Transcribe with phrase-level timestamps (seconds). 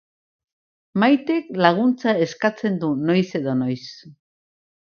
[1.03, 3.81] Maitek laguntza eskatzen du noiz edo noiz.